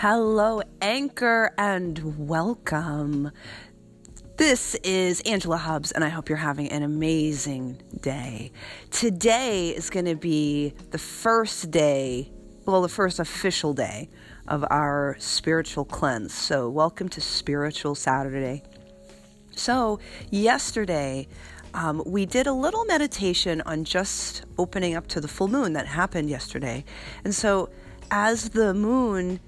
Hello, 0.00 0.60
Anchor, 0.82 1.54
and 1.56 2.28
welcome. 2.28 3.30
This 4.36 4.74
is 4.84 5.22
Angela 5.22 5.56
Hubbs, 5.56 5.90
and 5.90 6.04
I 6.04 6.10
hope 6.10 6.28
you're 6.28 6.36
having 6.36 6.68
an 6.68 6.82
amazing 6.82 7.80
day. 7.98 8.52
Today 8.90 9.70
is 9.70 9.88
going 9.88 10.04
to 10.04 10.14
be 10.14 10.74
the 10.90 10.98
first 10.98 11.70
day, 11.70 12.30
well, 12.66 12.82
the 12.82 12.90
first 12.90 13.18
official 13.18 13.72
day 13.72 14.10
of 14.48 14.66
our 14.68 15.16
spiritual 15.18 15.86
cleanse. 15.86 16.34
So, 16.34 16.68
welcome 16.68 17.08
to 17.08 17.22
Spiritual 17.22 17.94
Saturday. 17.94 18.64
So, 19.52 19.98
yesterday, 20.28 21.26
um, 21.72 22.02
we 22.04 22.26
did 22.26 22.46
a 22.46 22.52
little 22.52 22.84
meditation 22.84 23.62
on 23.62 23.84
just 23.84 24.44
opening 24.58 24.94
up 24.94 25.06
to 25.06 25.22
the 25.22 25.28
full 25.28 25.48
moon 25.48 25.72
that 25.72 25.86
happened 25.86 26.28
yesterday. 26.28 26.84
And 27.24 27.34
so, 27.34 27.70
as 28.10 28.50
the 28.50 28.74
moon 28.74 29.40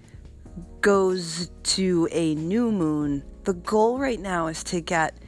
goes 0.80 1.50
to 1.62 2.08
a 2.12 2.34
new 2.34 2.70
moon, 2.70 3.22
the 3.44 3.54
goal 3.54 3.98
right 3.98 4.20
now 4.20 4.46
is 4.46 4.62
to 4.64 4.80
get 4.80 5.18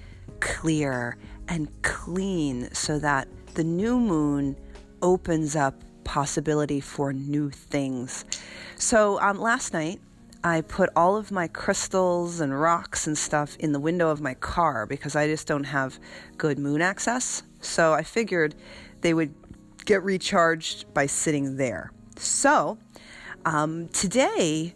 clear 0.40 1.16
and 1.48 1.68
clean 1.82 2.72
so 2.72 2.98
that 2.98 3.28
the 3.54 3.64
new 3.64 3.98
moon 3.98 4.56
opens 5.02 5.56
up 5.56 5.74
possibility 6.04 6.80
for 6.80 7.12
new 7.12 7.50
things. 7.50 8.24
So 8.76 9.20
um, 9.20 9.40
last 9.40 9.72
night, 9.72 10.00
I 10.42 10.62
put 10.62 10.88
all 10.96 11.16
of 11.16 11.30
my 11.30 11.48
crystals 11.48 12.40
and 12.40 12.58
rocks 12.58 13.06
and 13.06 13.16
stuff 13.16 13.56
in 13.58 13.72
the 13.72 13.80
window 13.80 14.08
of 14.08 14.20
my 14.20 14.34
car 14.34 14.86
because 14.86 15.14
I 15.14 15.26
just 15.26 15.46
don't 15.46 15.64
have 15.64 15.98
good 16.38 16.58
moon 16.58 16.80
access. 16.80 17.42
So 17.60 17.92
I 17.92 18.02
figured 18.02 18.54
they 19.02 19.12
would 19.12 19.34
get 19.84 20.02
recharged 20.02 20.92
by 20.94 21.06
sitting 21.06 21.56
there. 21.56 21.92
So 22.16 22.78
um, 23.44 23.88
today, 23.88 24.74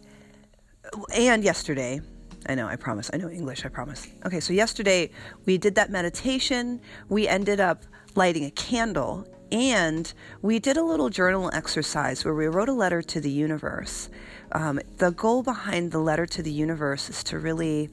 and 1.14 1.44
yesterday, 1.44 2.00
I 2.46 2.54
know, 2.54 2.66
I 2.66 2.76
promise. 2.76 3.10
I 3.12 3.16
know 3.16 3.28
English, 3.28 3.64
I 3.64 3.68
promise. 3.68 4.06
Okay, 4.26 4.40
so 4.40 4.52
yesterday 4.52 5.10
we 5.46 5.58
did 5.58 5.74
that 5.76 5.90
meditation. 5.90 6.80
We 7.08 7.26
ended 7.26 7.60
up 7.60 7.84
lighting 8.14 8.44
a 8.44 8.50
candle 8.50 9.26
and 9.50 10.12
we 10.42 10.58
did 10.58 10.76
a 10.76 10.82
little 10.82 11.10
journal 11.10 11.50
exercise 11.52 12.24
where 12.24 12.34
we 12.34 12.46
wrote 12.46 12.68
a 12.68 12.72
letter 12.72 13.02
to 13.02 13.20
the 13.20 13.30
universe. 13.30 14.10
Um, 14.52 14.80
the 14.98 15.10
goal 15.12 15.42
behind 15.42 15.92
the 15.92 16.00
letter 16.00 16.26
to 16.26 16.42
the 16.42 16.50
universe 16.50 17.08
is 17.08 17.24
to 17.24 17.38
really 17.38 17.88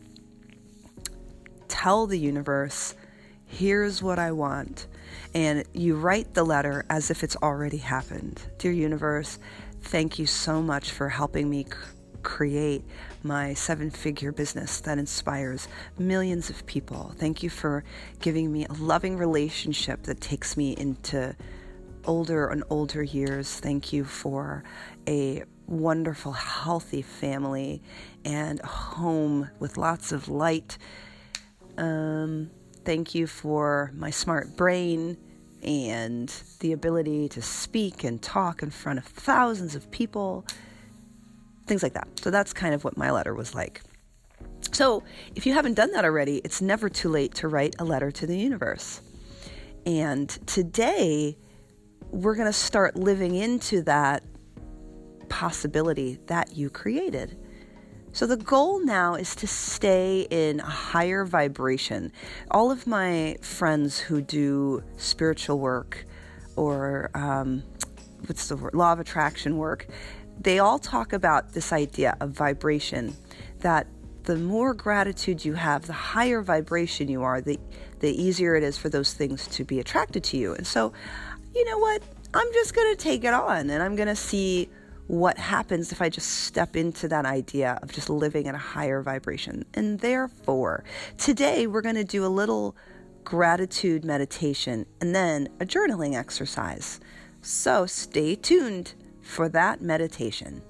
tell 1.67 2.07
the 2.07 2.19
universe, 2.19 2.95
here's 3.45 4.01
what 4.01 4.19
I 4.19 4.31
want. 4.31 4.87
And 5.33 5.63
you 5.73 5.95
write 5.95 6.33
the 6.33 6.43
letter 6.43 6.85
as 6.89 7.09
if 7.09 7.23
it's 7.23 7.35
already 7.37 7.77
happened. 7.77 8.41
Dear 8.57 8.71
universe, 8.71 9.39
thank 9.81 10.19
you 10.19 10.25
so 10.25 10.61
much 10.61 10.91
for 10.91 11.09
helping 11.09 11.49
me 11.49 11.65
create 12.21 12.83
my 13.23 13.53
seven 13.53 13.89
figure 13.89 14.31
business 14.31 14.79
that 14.81 14.97
inspires 14.97 15.67
millions 15.97 16.49
of 16.49 16.65
people. 16.65 17.13
Thank 17.17 17.43
you 17.43 17.49
for 17.49 17.83
giving 18.19 18.51
me 18.51 18.65
a 18.65 18.73
loving 18.73 19.17
relationship 19.17 20.03
that 20.03 20.21
takes 20.21 20.57
me 20.57 20.75
into 20.77 21.35
older 22.05 22.47
and 22.47 22.63
older 22.69 23.03
years. 23.03 23.59
Thank 23.59 23.93
you 23.93 24.03
for 24.03 24.63
a 25.07 25.43
wonderful, 25.67 26.33
healthy 26.33 27.01
family 27.01 27.81
and 28.25 28.59
a 28.59 28.67
home 28.67 29.49
with 29.59 29.77
lots 29.77 30.11
of 30.11 30.27
light. 30.27 30.77
Um, 31.77 32.51
thank 32.83 33.15
you 33.15 33.27
for 33.27 33.91
my 33.95 34.09
smart 34.09 34.57
brain 34.57 35.17
and 35.63 36.33
the 36.59 36.71
ability 36.71 37.29
to 37.29 37.41
speak 37.41 38.03
and 38.03 38.21
talk 38.21 38.63
in 38.63 38.71
front 38.71 38.99
of 38.99 39.05
thousands 39.05 39.75
of 39.75 39.89
people 39.91 40.45
things 41.67 41.83
like 41.83 41.93
that. 41.93 42.07
So 42.21 42.31
that's 42.31 42.53
kind 42.53 42.73
of 42.73 42.83
what 42.83 42.97
my 42.97 43.11
letter 43.11 43.33
was 43.33 43.55
like. 43.55 43.81
So 44.71 45.03
if 45.35 45.45
you 45.45 45.53
haven't 45.53 45.73
done 45.73 45.91
that 45.91 46.05
already, 46.05 46.37
it's 46.37 46.61
never 46.61 46.89
too 46.89 47.09
late 47.09 47.35
to 47.35 47.47
write 47.47 47.75
a 47.79 47.83
letter 47.83 48.11
to 48.11 48.27
the 48.27 48.37
universe. 48.37 49.01
And 49.85 50.29
today, 50.47 51.37
we're 52.11 52.35
going 52.35 52.47
to 52.47 52.53
start 52.53 52.95
living 52.95 53.35
into 53.35 53.81
that 53.83 54.23
possibility 55.29 56.19
that 56.27 56.55
you 56.55 56.69
created. 56.69 57.37
So, 58.13 58.27
the 58.27 58.37
goal 58.37 58.83
now 58.83 59.15
is 59.15 59.35
to 59.35 59.47
stay 59.47 60.27
in 60.29 60.59
a 60.59 60.65
higher 60.65 61.23
vibration. 61.23 62.11
All 62.51 62.69
of 62.69 62.85
my 62.85 63.37
friends 63.41 63.97
who 63.99 64.21
do 64.21 64.83
spiritual 64.97 65.59
work 65.59 66.05
or 66.57 67.09
um, 67.13 67.63
what's 68.25 68.49
the 68.49 68.57
word, 68.57 68.73
law 68.73 68.91
of 68.91 68.99
attraction 68.99 69.57
work, 69.57 69.87
they 70.39 70.59
all 70.59 70.79
talk 70.79 71.13
about 71.13 71.53
this 71.53 71.71
idea 71.71 72.17
of 72.19 72.31
vibration 72.31 73.15
that 73.59 73.87
the 74.23 74.35
more 74.35 74.73
gratitude 74.73 75.43
you 75.43 75.53
have, 75.53 75.87
the 75.87 75.93
higher 75.93 76.41
vibration 76.41 77.07
you 77.07 77.23
are, 77.23 77.41
the, 77.41 77.59
the 77.99 78.09
easier 78.09 78.55
it 78.55 78.63
is 78.63 78.77
for 78.77 78.89
those 78.89 79.13
things 79.13 79.47
to 79.47 79.63
be 79.63 79.79
attracted 79.79 80.23
to 80.25 80.37
you. 80.37 80.53
And 80.53 80.65
so, 80.65 80.93
you 81.53 81.65
know 81.65 81.79
what? 81.79 82.03
I'm 82.33 82.51
just 82.53 82.73
going 82.75 82.95
to 82.95 83.01
take 83.01 83.23
it 83.23 83.33
on 83.33 83.69
and 83.69 83.83
I'm 83.83 83.95
going 83.95 84.07
to 84.07 84.15
see 84.15 84.69
what 85.07 85.37
happens 85.37 85.91
if 85.91 86.01
I 86.01 86.07
just 86.07 86.29
step 86.29 86.75
into 86.75 87.07
that 87.09 87.25
idea 87.25 87.77
of 87.81 87.91
just 87.91 88.09
living 88.09 88.47
at 88.47 88.55
a 88.55 88.59
higher 88.59 89.01
vibration. 89.01 89.65
And 89.73 89.99
therefore, 89.99 90.85
today 91.17 91.67
we're 91.67 91.81
going 91.81 91.95
to 91.95 92.05
do 92.05 92.25
a 92.25 92.27
little 92.27 92.75
gratitude 93.23 94.05
meditation 94.05 94.85
and 95.01 95.13
then 95.13 95.49
a 95.59 95.65
journaling 95.65 96.15
exercise. 96.15 96.99
So 97.41 97.85
stay 97.85 98.35
tuned 98.35 98.93
for 99.21 99.47
that 99.49 99.81
meditation. 99.81 100.61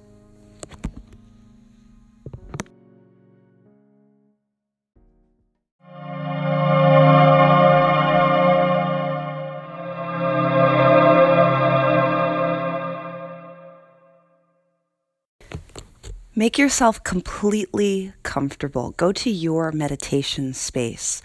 Make 16.34 16.58
yourself 16.58 17.04
completely 17.04 18.14
comfortable. 18.24 18.96
Go 18.98 19.12
to 19.12 19.30
your 19.30 19.72
meditation 19.72 20.54
space, 20.54 21.22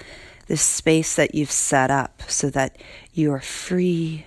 this 0.46 0.60
space 0.60 1.16
that 1.16 1.34
you've 1.34 1.50
set 1.50 1.90
up 1.90 2.22
so 2.28 2.50
that 2.50 2.76
you 3.14 3.32
are 3.32 3.40
free 3.40 4.26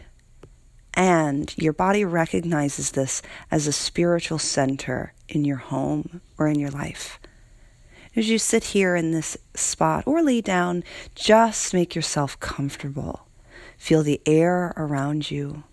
and 0.99 1.57
your 1.57 1.71
body 1.71 2.03
recognizes 2.03 2.91
this 2.91 3.21
as 3.49 3.67
a 3.67 3.71
spiritual 3.71 4.37
center 4.37 5.13
in 5.29 5.45
your 5.45 5.55
home 5.55 6.19
or 6.37 6.45
in 6.49 6.59
your 6.59 6.71
life. 6.71 7.21
As 8.17 8.29
you 8.29 8.37
sit 8.37 8.65
here 8.65 8.97
in 8.97 9.11
this 9.11 9.37
spot 9.55 10.03
or 10.05 10.21
lay 10.21 10.41
down, 10.41 10.83
just 11.15 11.73
make 11.73 11.95
yourself 11.95 12.37
comfortable. 12.41 13.25
Feel 13.77 14.03
the 14.03 14.19
air 14.25 14.73
around 14.75 15.31
you. 15.31 15.63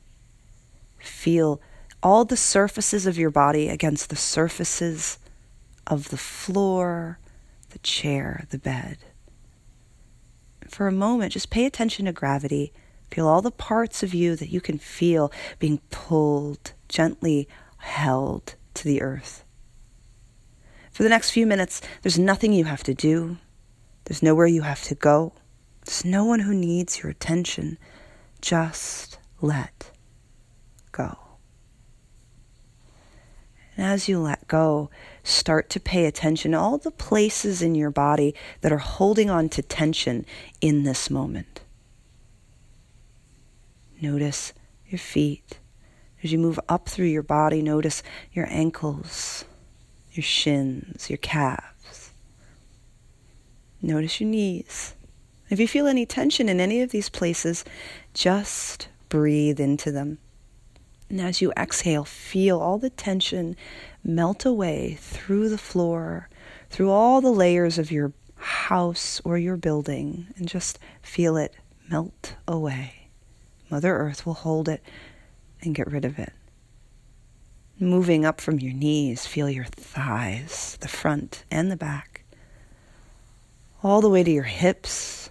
Feel 1.00 1.60
all 2.04 2.24
the 2.24 2.36
surfaces 2.36 3.04
of 3.04 3.18
your 3.18 3.30
body 3.30 3.68
against 3.68 4.10
the 4.10 4.16
surfaces 4.16 5.18
of 5.88 6.10
the 6.10 6.16
floor, 6.16 7.18
the 7.70 7.80
chair, 7.80 8.44
the 8.50 8.58
bed. 8.58 8.98
For 10.68 10.86
a 10.86 10.92
moment, 10.92 11.32
just 11.32 11.50
pay 11.50 11.66
attention 11.66 12.04
to 12.04 12.12
gravity 12.12 12.72
Feel 13.10 13.28
all 13.28 13.42
the 13.42 13.50
parts 13.50 14.02
of 14.02 14.14
you 14.14 14.36
that 14.36 14.50
you 14.50 14.60
can 14.60 14.78
feel 14.78 15.32
being 15.58 15.80
pulled, 15.90 16.72
gently 16.88 17.48
held 17.78 18.54
to 18.74 18.84
the 18.84 19.00
earth. 19.02 19.44
For 20.90 21.02
the 21.02 21.08
next 21.08 21.30
few 21.30 21.46
minutes, 21.46 21.80
there's 22.02 22.18
nothing 22.18 22.52
you 22.52 22.64
have 22.64 22.82
to 22.84 22.94
do. 22.94 23.36
There's 24.04 24.22
nowhere 24.22 24.46
you 24.46 24.62
have 24.62 24.82
to 24.84 24.94
go. 24.94 25.32
There's 25.84 26.04
no 26.04 26.24
one 26.24 26.40
who 26.40 26.54
needs 26.54 27.02
your 27.02 27.10
attention. 27.10 27.78
Just 28.40 29.18
let 29.40 29.90
go. 30.92 31.18
And 33.76 33.86
as 33.86 34.08
you 34.08 34.18
let 34.18 34.48
go, 34.48 34.88
start 35.22 35.68
to 35.70 35.80
pay 35.80 36.06
attention 36.06 36.52
to 36.52 36.58
all 36.58 36.78
the 36.78 36.90
places 36.90 37.60
in 37.60 37.74
your 37.74 37.90
body 37.90 38.34
that 38.62 38.72
are 38.72 38.78
holding 38.78 39.28
on 39.28 39.48
to 39.50 39.62
tension 39.62 40.24
in 40.60 40.84
this 40.84 41.10
moment. 41.10 41.60
Notice 44.00 44.52
your 44.88 44.98
feet. 44.98 45.58
As 46.22 46.32
you 46.32 46.38
move 46.38 46.60
up 46.68 46.88
through 46.88 47.06
your 47.06 47.22
body, 47.22 47.62
notice 47.62 48.02
your 48.32 48.46
ankles, 48.48 49.44
your 50.12 50.22
shins, 50.22 51.08
your 51.08 51.18
calves. 51.18 52.12
Notice 53.80 54.20
your 54.20 54.28
knees. 54.28 54.94
If 55.48 55.60
you 55.60 55.68
feel 55.68 55.86
any 55.86 56.06
tension 56.06 56.48
in 56.48 56.60
any 56.60 56.80
of 56.82 56.90
these 56.90 57.08
places, 57.08 57.64
just 58.12 58.88
breathe 59.08 59.60
into 59.60 59.92
them. 59.92 60.18
And 61.08 61.20
as 61.20 61.40
you 61.40 61.52
exhale, 61.56 62.04
feel 62.04 62.60
all 62.60 62.78
the 62.78 62.90
tension 62.90 63.56
melt 64.02 64.44
away 64.44 64.98
through 65.00 65.48
the 65.48 65.58
floor, 65.58 66.28
through 66.68 66.90
all 66.90 67.20
the 67.20 67.30
layers 67.30 67.78
of 67.78 67.92
your 67.92 68.12
house 68.36 69.20
or 69.24 69.38
your 69.38 69.56
building, 69.56 70.26
and 70.36 70.48
just 70.48 70.78
feel 71.02 71.36
it 71.36 71.54
melt 71.88 72.34
away. 72.48 72.95
Mother 73.70 73.96
Earth 73.96 74.24
will 74.24 74.34
hold 74.34 74.68
it 74.68 74.82
and 75.62 75.74
get 75.74 75.90
rid 75.90 76.04
of 76.04 76.18
it. 76.18 76.32
Moving 77.78 78.24
up 78.24 78.40
from 78.40 78.58
your 78.58 78.72
knees, 78.72 79.26
feel 79.26 79.50
your 79.50 79.64
thighs, 79.64 80.78
the 80.80 80.88
front 80.88 81.44
and 81.50 81.70
the 81.70 81.76
back, 81.76 82.22
all 83.82 84.00
the 84.00 84.08
way 84.08 84.22
to 84.22 84.30
your 84.30 84.44
hips, 84.44 85.28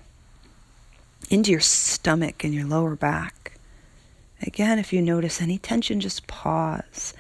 into 1.30 1.50
your 1.52 1.60
stomach 1.60 2.44
and 2.44 2.54
your 2.54 2.66
lower 2.68 2.96
back. 2.96 3.58
Again, 4.42 4.78
if 4.78 4.94
you 4.94 5.02
notice 5.02 5.42
any 5.42 5.58
tension, 5.58 6.00
just 6.00 6.28
pause, 6.28 7.14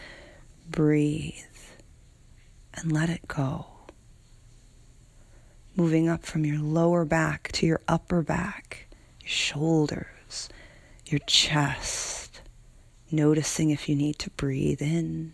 breathe, 0.70 1.34
and 2.76 2.92
let 2.92 3.10
it 3.10 3.28
go. 3.28 3.66
Moving 5.76 6.08
up 6.08 6.24
from 6.24 6.46
your 6.46 6.60
lower 6.60 7.04
back 7.04 7.52
to 7.54 7.66
your 7.66 7.82
upper 7.88 8.22
back, 8.22 8.88
your 9.22 9.30
shoulders, 9.30 10.50
your 11.06 11.20
chest 11.28 12.42
noticing 13.12 13.70
if 13.70 13.88
you 13.88 13.96
need 13.96 14.20
to 14.20 14.30
breathe 14.32 14.82
in 14.82 15.34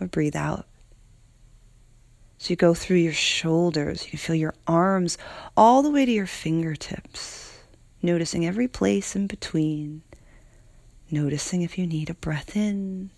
or 0.00 0.06
breathe 0.06 0.36
out. 0.36 0.66
So 2.38 2.50
you 2.50 2.56
go 2.56 2.74
through 2.74 2.98
your 2.98 3.12
shoulders, 3.12 4.04
you 4.04 4.10
can 4.10 4.18
feel 4.18 4.36
your 4.36 4.54
arms 4.66 5.16
all 5.56 5.82
the 5.82 5.90
way 5.90 6.04
to 6.04 6.12
your 6.12 6.26
fingertips, 6.26 7.58
noticing 8.02 8.44
every 8.44 8.68
place 8.68 9.16
in 9.16 9.26
between, 9.26 10.02
noticing 11.10 11.62
if 11.62 11.78
you 11.78 11.86
need 11.86 12.10
a 12.10 12.14
breath 12.14 12.54
in 12.56 13.10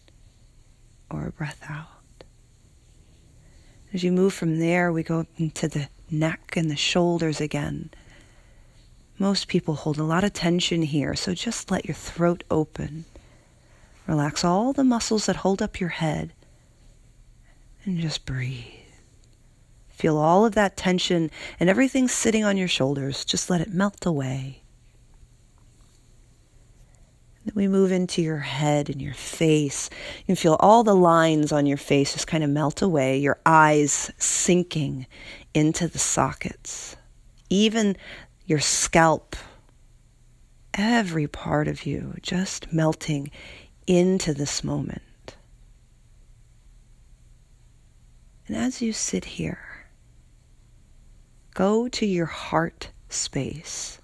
or 1.10 1.26
a 1.26 1.32
breath 1.32 1.60
out. 1.68 2.24
As 3.92 4.04
you 4.04 4.12
move 4.12 4.34
from 4.34 4.58
there, 4.58 4.92
we 4.92 5.02
go 5.02 5.26
into 5.36 5.68
the 5.68 5.88
neck 6.10 6.54
and 6.56 6.70
the 6.70 6.76
shoulders 6.76 7.40
again. 7.40 7.90
Most 9.18 9.48
people 9.48 9.74
hold 9.74 9.98
a 9.98 10.04
lot 10.04 10.24
of 10.24 10.32
tension 10.32 10.82
here, 10.82 11.14
so 11.14 11.34
just 11.34 11.70
let 11.70 11.86
your 11.86 11.94
throat 11.94 12.44
open. 12.50 13.06
Relax 14.06 14.44
all 14.44 14.72
the 14.72 14.84
muscles 14.84 15.26
that 15.26 15.36
hold 15.36 15.62
up 15.62 15.80
your 15.80 15.88
head 15.88 16.32
and 17.84 17.98
just 17.98 18.26
breathe. 18.26 18.64
Feel 19.88 20.18
all 20.18 20.44
of 20.44 20.54
that 20.54 20.76
tension 20.76 21.30
and 21.58 21.70
everything 21.70 22.06
sitting 22.06 22.44
on 22.44 22.58
your 22.58 22.68
shoulders. 22.68 23.24
Just 23.24 23.48
let 23.48 23.62
it 23.62 23.72
melt 23.72 24.04
away. 24.04 24.62
Then 27.46 27.54
we 27.54 27.66
move 27.66 27.92
into 27.92 28.20
your 28.20 28.40
head 28.40 28.90
and 28.90 29.00
your 29.00 29.14
face. 29.14 29.88
You 30.18 30.24
can 30.26 30.36
feel 30.36 30.56
all 30.60 30.84
the 30.84 30.94
lines 30.94 31.50
on 31.50 31.64
your 31.64 31.78
face 31.78 32.12
just 32.12 32.26
kind 32.26 32.44
of 32.44 32.50
melt 32.50 32.82
away, 32.82 33.18
your 33.18 33.38
eyes 33.46 34.12
sinking 34.18 35.06
into 35.54 35.88
the 35.88 35.98
sockets. 35.98 36.96
Even 37.48 37.96
your 38.46 38.60
scalp, 38.60 39.36
every 40.74 41.26
part 41.26 41.68
of 41.68 41.84
you 41.84 42.14
just 42.22 42.72
melting 42.72 43.30
into 43.86 44.32
this 44.32 44.62
moment. 44.62 45.36
And 48.46 48.56
as 48.56 48.80
you 48.80 48.92
sit 48.92 49.24
here, 49.24 49.88
go 51.54 51.88
to 51.88 52.06
your 52.06 52.26
heart 52.26 52.90
space. 53.08 54.00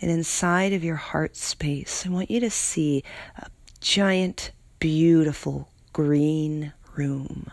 And 0.00 0.10
inside 0.10 0.72
of 0.72 0.82
your 0.82 0.96
heart 0.96 1.36
space, 1.36 2.04
I 2.04 2.10
want 2.10 2.30
you 2.30 2.40
to 2.40 2.50
see 2.50 3.04
a 3.36 3.46
giant, 3.80 4.50
beautiful 4.80 5.68
green 5.92 6.72
room. 6.96 7.50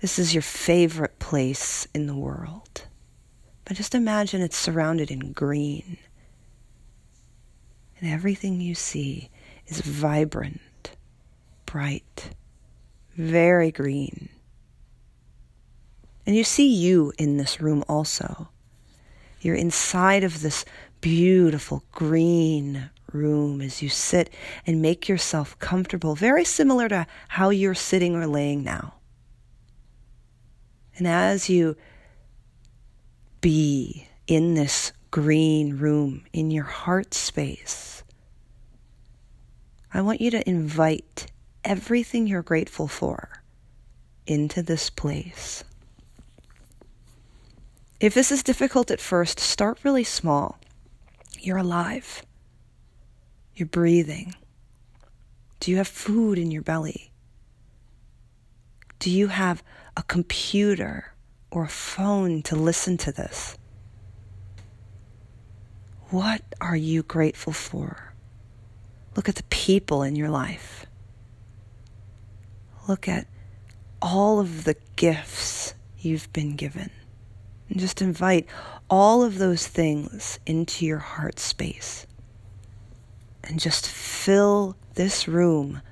This 0.00 0.18
is 0.18 0.34
your 0.34 0.42
favorite 0.42 1.18
place 1.18 1.88
in 1.94 2.06
the 2.06 2.16
world. 2.16 2.86
But 3.72 3.78
just 3.78 3.94
imagine 3.94 4.42
it's 4.42 4.58
surrounded 4.58 5.10
in 5.10 5.32
green 5.32 5.96
and 7.98 8.10
everything 8.10 8.60
you 8.60 8.74
see 8.74 9.30
is 9.66 9.80
vibrant, 9.80 10.94
bright, 11.64 12.32
very 13.16 13.70
green. 13.70 14.28
And 16.26 16.36
you 16.36 16.44
see 16.44 16.68
you 16.68 17.14
in 17.16 17.38
this 17.38 17.62
room 17.62 17.82
also. 17.88 18.50
You're 19.40 19.54
inside 19.54 20.22
of 20.22 20.42
this 20.42 20.66
beautiful 21.00 21.82
green 21.92 22.90
room 23.10 23.62
as 23.62 23.80
you 23.80 23.88
sit 23.88 24.28
and 24.66 24.82
make 24.82 25.08
yourself 25.08 25.58
comfortable, 25.60 26.14
very 26.14 26.44
similar 26.44 26.90
to 26.90 27.06
how 27.28 27.48
you're 27.48 27.72
sitting 27.72 28.14
or 28.14 28.26
laying 28.26 28.64
now. 28.64 28.96
And 30.98 31.08
as 31.08 31.48
you 31.48 31.78
be 33.42 34.08
in 34.26 34.54
this 34.54 34.92
green 35.10 35.76
room 35.76 36.24
in 36.32 36.50
your 36.50 36.64
heart 36.64 37.12
space, 37.12 38.02
I 39.92 40.00
want 40.00 40.22
you 40.22 40.30
to 40.30 40.48
invite 40.48 41.26
everything 41.62 42.26
you're 42.26 42.42
grateful 42.42 42.88
for 42.88 43.42
into 44.26 44.62
this 44.62 44.88
place. 44.88 45.64
If 48.00 48.14
this 48.14 48.32
is 48.32 48.42
difficult 48.42 48.90
at 48.90 49.00
first, 49.00 49.38
start 49.38 49.78
really 49.84 50.04
small. 50.04 50.58
You're 51.38 51.58
alive. 51.58 52.22
You're 53.54 53.68
breathing. 53.68 54.34
Do 55.60 55.70
you 55.70 55.76
have 55.76 55.88
food 55.88 56.38
in 56.38 56.50
your 56.50 56.62
belly? 56.62 57.12
Do 58.98 59.10
you 59.10 59.28
have 59.28 59.62
a 59.96 60.02
computer 60.02 61.11
or 61.52 61.64
a 61.64 61.68
phone 61.68 62.42
to 62.42 62.56
listen 62.56 62.96
to 62.96 63.12
this? 63.12 63.56
What 66.08 66.42
are 66.60 66.76
you 66.76 67.02
grateful 67.02 67.52
for? 67.52 68.14
Look 69.14 69.28
at 69.28 69.34
the 69.36 69.42
people 69.44 70.02
in 70.02 70.16
your 70.16 70.30
life. 70.30 70.86
Look 72.88 73.06
at 73.06 73.26
all 74.00 74.40
of 74.40 74.64
the 74.64 74.76
gifts 74.96 75.74
you've 75.98 76.32
been 76.32 76.56
given. 76.56 76.90
And 77.68 77.78
just 77.78 78.00
invite 78.00 78.46
all 78.88 79.22
of 79.22 79.38
those 79.38 79.66
things 79.66 80.38
into 80.46 80.86
your 80.86 80.98
heart 80.98 81.38
space. 81.38 82.06
And 83.44 83.60
just 83.60 83.88
fill 83.88 84.76
this 84.94 85.28
room 85.28 85.82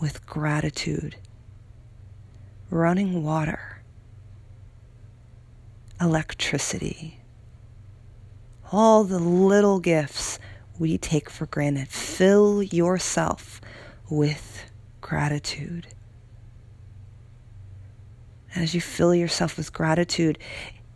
with 0.00 0.24
gratitude. 0.26 1.16
Running 2.70 3.22
water, 3.22 3.75
electricity, 6.00 7.20
all 8.72 9.04
the 9.04 9.18
little 9.18 9.80
gifts 9.80 10.38
we 10.78 10.98
take 10.98 11.30
for 11.30 11.46
granted. 11.46 11.88
Fill 11.88 12.62
yourself 12.62 13.60
with 14.10 14.64
gratitude. 15.00 15.86
As 18.54 18.74
you 18.74 18.80
fill 18.80 19.14
yourself 19.14 19.56
with 19.56 19.72
gratitude, 19.72 20.38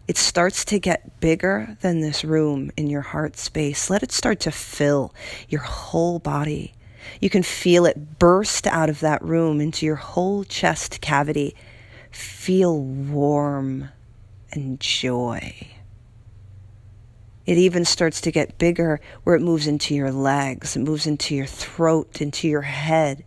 it 0.09 0.17
starts 0.17 0.65
to 0.67 0.79
get 0.79 1.21
bigger 1.21 1.77
than 1.83 2.01
this 2.01 2.25
room 2.25 2.71
in 2.77 2.89
your 2.89 3.03
heart 3.03 3.37
space. 3.37 3.91
Let 3.91 4.03
it 4.03 4.11
start 4.11 4.41
to 4.41 4.51
fill 4.51 5.15
your 5.49 5.61
whole 5.61 6.19
body. 6.19 6.75
You 7.21 7.31
can 7.31 7.43
feel 7.43 7.87
it 7.87 8.19
burst 8.19 8.67
out 8.67 8.91
of 8.91 9.01
that 9.01 9.23
room 9.23 9.61
into 9.61 9.87
your 9.87 9.97
whole 9.97 10.45
chest 10.45 11.01
cavity. 11.01 11.55
Feel 12.11 12.81
warm 12.81 13.91
and 14.53 14.81
joy. 14.81 15.69
It 17.47 17.59
even 17.59 17.85
starts 17.85 18.21
to 18.23 18.31
get 18.31 18.59
bigger 18.59 19.01
where 19.25 19.35
it 19.35 19.43
moves 19.43 19.67
into 19.67 19.95
your 19.95 20.13
legs, 20.13 20.77
it 20.77 20.81
moves 20.81 21.07
into 21.07 21.35
your 21.35 21.47
throat, 21.47 22.21
into 22.21 22.47
your 22.47 22.63
head. 22.63 23.25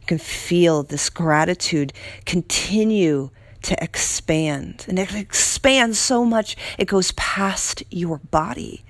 You 0.00 0.06
can 0.06 0.18
feel 0.18 0.82
this 0.82 1.10
gratitude 1.10 1.92
continue 2.24 3.30
to 3.62 3.82
expand. 3.82 4.86
And 4.88 4.98
it 4.98 5.14
expands 5.14 5.98
so 5.98 6.24
much, 6.24 6.56
it 6.78 6.88
goes 6.88 7.12
past 7.12 7.82
your 7.90 8.18
body. 8.18 8.84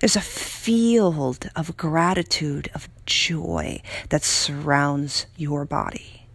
There's 0.00 0.16
a 0.16 0.20
field 0.20 1.48
of 1.56 1.76
gratitude, 1.76 2.70
of 2.74 2.88
joy 3.06 3.80
that 4.10 4.22
surrounds 4.22 5.26
your 5.36 5.64
body. 5.64 6.26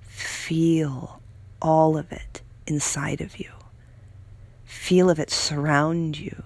Feel 0.00 1.20
all 1.60 1.96
of 1.96 2.12
it 2.12 2.42
inside 2.66 3.20
of 3.20 3.38
you 3.38 3.50
feel 4.66 5.08
of 5.08 5.18
it 5.18 5.30
surround 5.30 6.18
you 6.18 6.42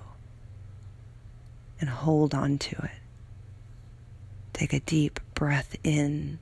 and 1.81 1.89
hold 1.89 2.35
on 2.35 2.59
to 2.59 2.77
it. 2.77 2.91
Take 4.53 4.73
a 4.73 4.81
deep 4.81 5.19
breath 5.35 5.75
in 5.83 6.39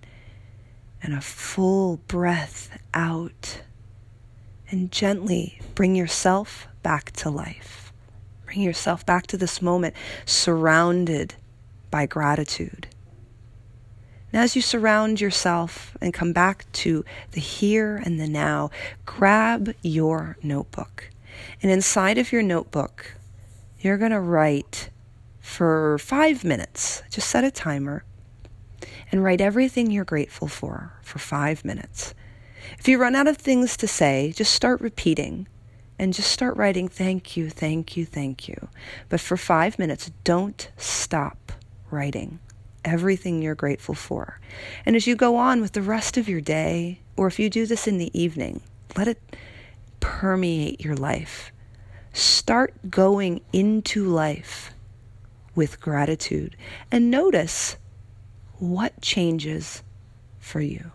and 1.02 1.14
a 1.14 1.20
full 1.20 1.98
breath 2.08 2.78
out. 2.92 3.62
And 4.70 4.92
gently 4.92 5.60
bring 5.74 5.94
yourself 5.94 6.66
back 6.82 7.12
to 7.12 7.30
life. 7.30 7.92
Bring 8.44 8.60
yourself 8.60 9.06
back 9.06 9.26
to 9.28 9.36
this 9.36 9.62
moment 9.62 9.94
surrounded 10.26 11.36
by 11.90 12.06
gratitude. 12.06 12.88
And 14.32 14.42
as 14.42 14.54
you 14.54 14.62
surround 14.62 15.20
yourself 15.20 15.96
and 16.00 16.12
come 16.12 16.32
back 16.32 16.70
to 16.72 17.04
the 17.32 17.40
here 17.40 17.96
and 17.96 18.20
the 18.20 18.28
now, 18.28 18.70
grab 19.06 19.74
your 19.82 20.36
notebook 20.42 21.10
and 21.62 21.70
inside 21.70 22.18
of 22.18 22.32
your 22.32 22.42
notebook, 22.42 23.14
you're 23.80 23.96
going 23.98 24.10
to 24.12 24.20
write 24.20 24.90
for 25.40 25.98
five 25.98 26.44
minutes. 26.44 27.02
Just 27.10 27.28
set 27.28 27.44
a 27.44 27.50
timer. 27.50 28.04
and 29.10 29.24
write 29.24 29.40
everything 29.40 29.90
you're 29.90 30.04
grateful 30.04 30.48
for 30.48 30.92
for 31.02 31.18
five 31.18 31.64
minutes. 31.64 32.14
If 32.78 32.88
you 32.88 32.98
run 32.98 33.14
out 33.14 33.26
of 33.26 33.36
things 33.38 33.76
to 33.78 33.88
say, 33.88 34.32
just 34.36 34.52
start 34.52 34.80
repeating 34.80 35.48
and 35.98 36.12
just 36.12 36.30
start 36.30 36.56
writing 36.56 36.88
thank 36.88 37.36
you, 37.36 37.48
thank 37.50 37.96
you, 37.96 38.04
thank 38.04 38.48
you. 38.48 38.68
But 39.08 39.20
for 39.20 39.36
five 39.36 39.78
minutes, 39.78 40.10
don't 40.24 40.70
stop 40.76 41.52
writing 41.90 42.38
everything 42.88 43.42
you're 43.42 43.54
grateful 43.54 43.94
for. 43.94 44.40
And 44.84 44.96
as 44.96 45.06
you 45.06 45.14
go 45.14 45.36
on 45.36 45.60
with 45.60 45.72
the 45.72 45.82
rest 45.82 46.16
of 46.16 46.28
your 46.28 46.40
day, 46.40 47.00
or 47.16 47.26
if 47.26 47.38
you 47.38 47.50
do 47.50 47.66
this 47.66 47.86
in 47.86 47.98
the 47.98 48.10
evening, 48.18 48.62
let 48.96 49.08
it 49.08 49.20
permeate 50.00 50.80
your 50.80 50.96
life. 50.96 51.52
Start 52.12 52.90
going 52.90 53.42
into 53.52 54.04
life 54.04 54.72
with 55.54 55.80
gratitude 55.80 56.56
and 56.90 57.10
notice 57.10 57.76
what 58.58 59.00
changes 59.00 59.82
for 60.38 60.60
you. 60.60 60.92